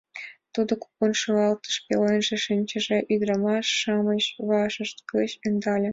[0.53, 5.89] Тудо кугун шӱлалтыш, пеленже шинчыше ӱдырамаш-шамычым вачышт гыч ӧндале.